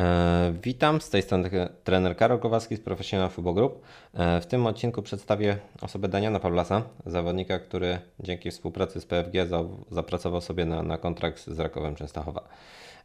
[0.00, 3.82] E, Witam, z tej strony tre- trener Karol Kowalski z Professional Football Group.
[4.14, 9.64] E, W tym odcinku przedstawię osobę Daniana Pawlasa, zawodnika, który dzięki współpracy z PFG za-
[9.90, 12.48] zapracował sobie na, na kontrakt z Rakowem Częstochowa.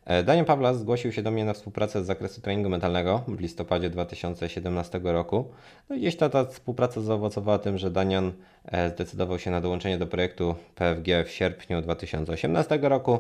[0.06, 3.90] E, Daniel Pawlas zgłosił się do mnie na współpracę z zakresu treningu mentalnego w listopadzie
[3.90, 5.52] 2017 roku.
[5.90, 8.32] No i gdzieś ta, ta współpraca zaowocowała tym, że Danian
[8.94, 13.20] zdecydował się na dołączenie do projektu PFG w sierpniu 2018 roku.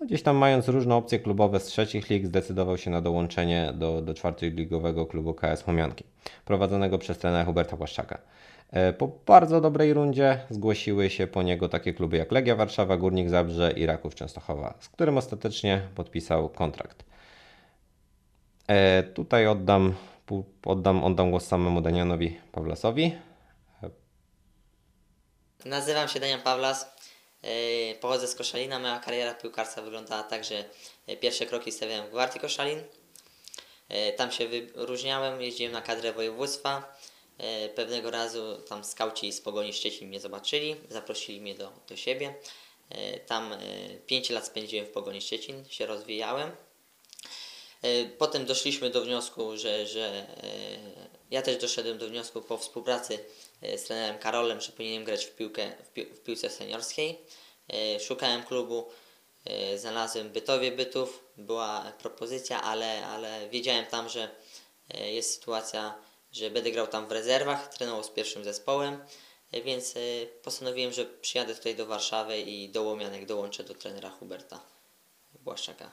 [0.00, 4.02] No gdzieś tam mając różne opcje klubowe z trzecich lig, zdecydował się na dołączenie do,
[4.02, 6.04] do ligowego klubu KS Chomianki,
[6.44, 8.18] prowadzonego przez trenera Huberta Błaszczaka.
[8.70, 13.28] E, Po bardzo dobrej rundzie zgłosiły się po niego takie kluby jak Legia Warszawa, Górnik
[13.28, 17.04] Zabrze i Raków Częstochowa, z którym ostatecznie podpisał kontrakt.
[18.68, 19.94] E, tutaj oddam,
[20.64, 23.12] oddam, oddam głos samemu Danianowi Pawlasowi.
[25.64, 26.95] Nazywam się Daniel Pawlas.
[27.42, 28.78] Yy, Pochodzę z Koszalina.
[28.78, 30.64] Moja kariera piłkarska wyglądała tak, że
[31.06, 32.78] yy, pierwsze kroki stawiałem w Gwardii Koszalin.
[33.90, 36.96] Yy, Tam się wyróżniałem, jeździłem na kadrę województwa.
[37.74, 42.34] Pewnego razu tam skauci z Pogoni Szczecin mnie zobaczyli, zaprosili mnie do, do siebie.
[43.26, 43.54] Tam
[44.06, 46.52] 5 lat spędziłem w Pogoni Szczecin, się rozwijałem.
[47.82, 50.26] E, Potem doszliśmy do wniosku, że, że e,
[51.30, 53.18] ja też doszedłem do wniosku po współpracy
[53.62, 57.18] e, z trenerem Karolem, że powinienem grać w, piłkę, w, w piłce seniorskiej.
[57.68, 58.90] E, Szukałem klubu,
[59.44, 64.28] e, znalazłem Bytowie Bytów, była propozycja, ale, ale wiedziałem tam, że
[64.94, 65.94] jest sytuacja,
[66.32, 69.04] że będę grał tam w rezerwach, trenował z pierwszym zespołem,
[69.52, 69.94] więc
[70.42, 74.60] postanowiłem, że przyjadę tutaj do Warszawy i do Łomianek dołączę do trenera Huberta
[75.34, 75.90] Błaszczaka.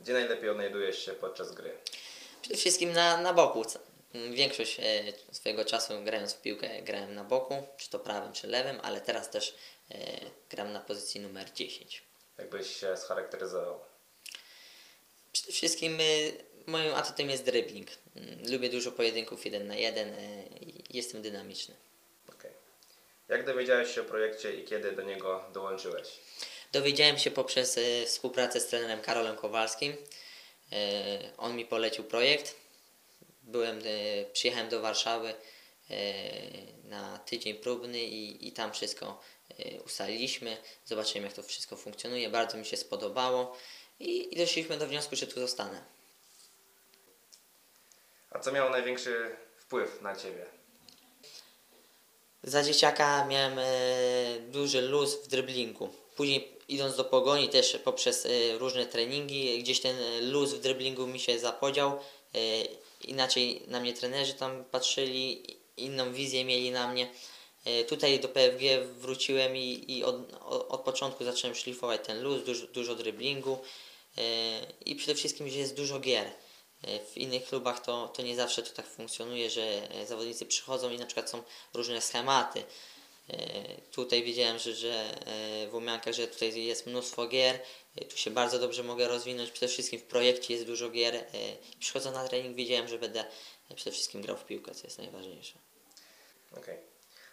[0.00, 1.78] Gdzie najlepiej odnajdujesz się podczas gry?
[2.48, 3.62] Przede wszystkim na, na boku.
[4.30, 8.80] Większość e, swojego czasu grając w piłkę grałem na boku, czy to prawym, czy lewym,
[8.82, 9.54] ale teraz też
[9.90, 9.96] e,
[10.50, 12.02] gram na pozycji numer 10.
[12.38, 13.80] Jakbyś się scharakteryzował?
[15.32, 16.04] Przede wszystkim e,
[16.66, 17.88] moim atutem jest dribbling.
[18.16, 20.14] Mm, Lubię dużo pojedynków jeden na jeden
[20.60, 21.74] i jestem dynamiczny.
[22.28, 22.50] Okej.
[23.28, 26.08] Jak dowiedziałeś się o projekcie i kiedy do niego dołączyłeś?
[26.72, 29.96] Dowiedziałem się poprzez współpracę z trenerem Karolem Kowalskim.
[30.72, 32.56] E, on mi polecił projekt.
[33.42, 35.34] Byłem, e, przyjechałem do Warszawy
[35.90, 35.94] e,
[36.84, 39.20] na tydzień próbny i, i tam wszystko
[39.86, 40.56] ustaliliśmy.
[40.84, 42.30] Zobaczyłem jak to wszystko funkcjonuje.
[42.30, 43.56] Bardzo mi się spodobało
[44.00, 45.84] i, i doszliśmy do wniosku, że tu zostanę.
[48.30, 50.46] A co miało największy wpływ na Ciebie?
[52.42, 53.58] Za dzieciaka miałem
[54.50, 55.92] duży luz w dryblingu.
[56.18, 59.96] Później idąc do pogoni też poprzez e, różne treningi, gdzieś ten
[60.30, 61.98] luz w dryblingu mi się zapodział.
[62.34, 62.38] E,
[63.04, 65.42] inaczej na mnie trenerzy tam patrzyli,
[65.76, 67.10] inną wizję mieli na mnie.
[67.64, 70.16] E, tutaj do PFG wróciłem i, i od,
[70.68, 73.58] od, początku zacząłem szlifować ten luz, dużo, dużo dryblingu
[74.86, 76.30] i przede wszystkim, że jest dużo gier.
[77.12, 81.06] W innych klubach to, to nie zawsze to tak funkcjonuje, że zawodnicy przychodzą i na
[81.06, 81.42] przykład są
[81.74, 82.62] różne schematy.
[83.30, 87.58] E, Tutaj wiedziałem, że, że e, w Łomiankach, że tutaj jest mnóstwo gier,
[87.96, 91.24] e, tu się bardzo dobrze mogę rozwinąć, przede wszystkim w projekcie jest dużo gier.
[91.80, 93.24] Przychodząc na trening wiedziałem, że będę
[93.74, 95.58] przede wszystkim grał w piłkę, co jest najważniejsze.
[96.56, 96.76] Okej.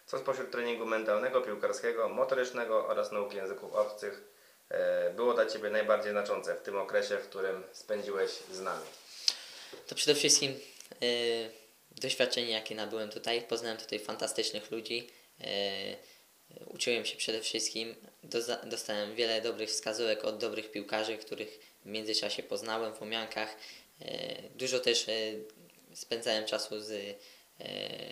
[0.06, 4.24] Co spośród treningu mentalnego, piłkarskiego, motorycznego oraz nauki języków obcych
[5.16, 8.84] było dla Ciebie najbardziej znaczące w tym okresie, w którym spędziłeś z nami?
[9.86, 10.60] To przede wszystkim
[11.02, 11.50] y,
[11.90, 13.42] doświadczenie, jakie nabyłem tutaj.
[13.42, 15.10] Poznałem tutaj fantastycznych ludzi.
[15.40, 15.46] Y,
[16.66, 17.94] uczyłem się przede wszystkim.
[18.64, 23.56] Dostałem wiele dobrych wskazówek od dobrych piłkarzy, których w międzyczasie poznałem w Łomiankach.
[24.02, 24.06] Y,
[24.54, 25.44] dużo też y,
[25.94, 27.16] spędzałem czasu z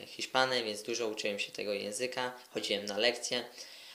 [0.06, 2.38] Hiszpanem, więc dużo uczyłem się tego języka.
[2.50, 3.44] Chodziłem na lekcje.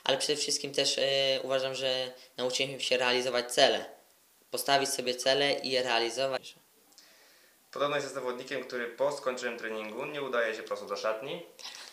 [0.03, 0.99] Ale przede wszystkim też
[1.43, 3.85] uważam, że nauczyłem się realizować cele.
[4.51, 6.55] Postawić sobie cele i je realizować.
[7.71, 11.45] Podobno jesteś zawodnikiem, który po skończonym treningu nie udaje się po prostu do szatni.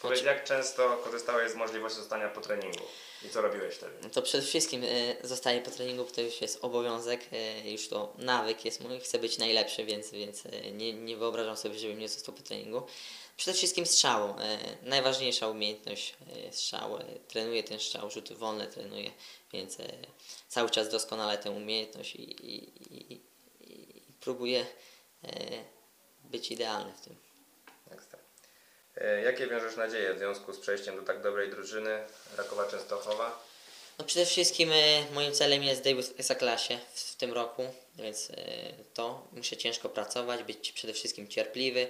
[0.03, 2.85] Powiedz, jak często korzystałeś z możliwości zostania po treningu
[3.23, 4.11] i co robiłeś wtedy?
[4.11, 7.21] To przede wszystkim y, zostanie po treningu, to już jest obowiązek,
[7.67, 11.57] y, już to nawyk jest mój, chcę być najlepszy, więc, więc y, nie, nie wyobrażam
[11.57, 12.83] sobie, żebym nie został po treningu.
[13.37, 14.35] Przede wszystkim strzału, y,
[14.89, 16.15] najważniejsza umiejętność
[16.49, 19.11] y, strzału, y, trenuję ten strzał, rzuty wolne trenuję,
[19.53, 19.79] więc
[20.49, 22.55] cały czas doskonale tę umiejętność i, i,
[22.95, 23.21] i, i,
[24.21, 24.67] próbuję
[26.31, 27.17] być idealny w tym.
[27.91, 28.19] Ekstra.
[28.97, 32.05] E, Jakie wiążesz nadzieje w związku z przejściem do tak dobrej drużyny
[32.37, 33.47] Rakowa Częstochowa?
[33.99, 37.63] No przede wszystkim e, moim celem jest debiut w Ekstraklasie w, w tym roku,
[37.99, 38.35] więc e,
[38.95, 41.89] to muszę ciężko pracować, być przede wszystkim cierpliwy,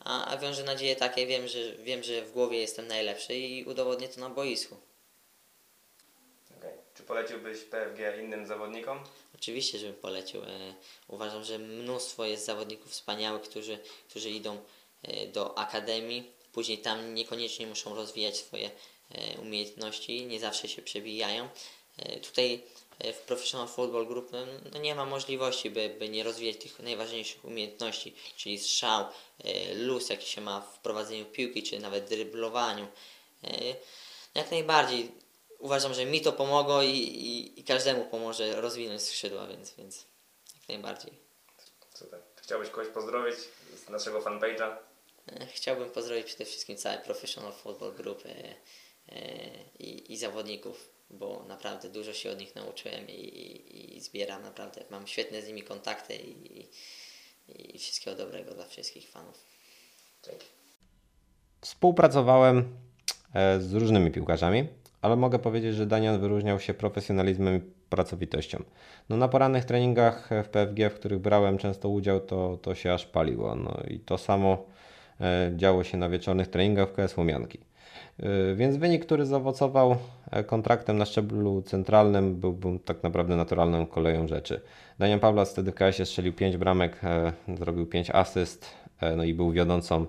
[0.00, 4.08] a, a wiążę nadzieje takie, wiem że, wiem, że w głowie jestem najlepszy i udowodnię
[4.08, 4.76] to na boisku.
[7.06, 8.98] Poleciłbyś PFG innym zawodnikom?
[9.34, 10.42] Oczywiście, żebym polecił.
[10.42, 10.74] E,
[11.08, 13.78] Uważam, że mnóstwo jest zawodników wspaniałych, którzy,
[14.08, 14.58] którzy idą
[15.02, 16.30] e, do akademii.
[16.52, 18.70] Później tam niekoniecznie muszą rozwijać swoje
[19.10, 21.48] e, umiejętności, nie zawsze się przebijają.
[22.22, 22.62] Tutaj
[23.14, 24.38] w Professional Football Group no,
[24.72, 29.06] no nie ma możliwości, by, by nie rozwijać tych najważniejszych umiejętności, czyli strzał,
[29.76, 32.86] luz, jaki się ma w prowadzeniu piłki, czy nawet dryblowaniu.
[34.34, 35.08] Jak najbardziej
[35.58, 40.06] uważam, że mi to pomogło i, i, i każdemu pomoże rozwinąć skrzydła, więc, więc
[40.60, 41.12] jak najbardziej.
[41.94, 42.20] Super.
[42.36, 43.34] Chciałbyś kogoś pozdrowić
[43.86, 44.76] z naszego fanpage'a?
[45.32, 51.44] E, Chciałbym pozdrowić przede wszystkim cały Professional Football Group e, e, i, i zawodników, bo
[51.48, 54.84] naprawdę dużo się od nich nauczyłem i, i, i zbieram naprawdę.
[54.90, 59.46] Mam świetne z nimi kontakty i, i, i wszystkiego dobrego dla wszystkich fanów.
[60.24, 60.46] Dzięki.
[61.60, 62.76] Współpracowałem
[63.58, 64.68] z różnymi piłkarzami,
[65.04, 67.60] ale mogę powiedzieć, że Daniel wyróżniał się profesjonalizmem i
[67.90, 68.62] pracowitością.
[69.08, 73.06] No, na porannych treningach w PFG, w których brałem często udział, to, to się aż
[73.06, 73.54] paliło.
[73.54, 74.66] No, I to samo
[75.20, 77.58] e, działo się na wieczornych treningach w KS Łomianki.
[78.18, 79.96] E, Więc wynik, który zaowocował
[80.30, 84.60] e, kontraktem na szczeblu centralnym, był, był tak naprawdę naturalną koleją rzeczy.
[84.98, 87.00] Daniel Pawlas wtedy w KS strzelił 5 bramek,
[87.58, 88.66] zrobił 5 asyst,
[89.16, 90.06] no i był wiodącą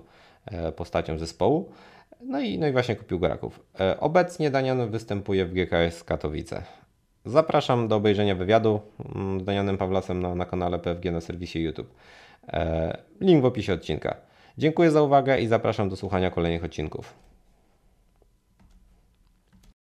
[0.76, 1.72] postacią zespołu.
[2.20, 3.60] No i, no i właśnie kupił Graków.
[3.80, 6.62] E, Obecnie Danian występuje w GKS Katowice.
[7.24, 8.80] Zapraszam do obejrzenia wywiadu
[9.14, 11.94] mm, z Danianem Pawlasem na, na kanale PFG na serwisie YouTube.
[12.48, 14.16] E, Link w opisie odcinka.
[14.58, 17.14] Dziękuję za uwagę i zapraszam do słuchania kolejnych odcinków.